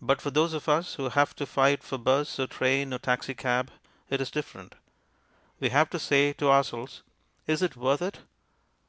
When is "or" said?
2.38-2.46, 2.94-2.98